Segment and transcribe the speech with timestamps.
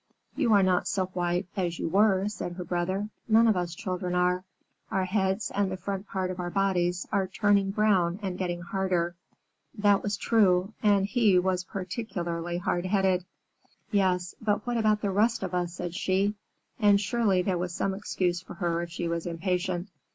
[0.35, 3.09] "You are not so white as you were," said her brother.
[3.27, 4.43] "None of us children are.
[4.89, 9.15] Our heads and the front part of our bodies are turning brown and getting harder."
[9.77, 13.25] That was true, and he was particularly hard headed.
[13.91, 16.33] "Yes, but what about the rest of us?" said she,
[16.79, 19.89] and surely there was some excuse for her if she was impatient.